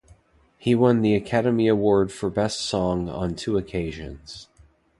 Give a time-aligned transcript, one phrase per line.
[0.57, 4.47] He won the Academy Award for Best Song on two occasions.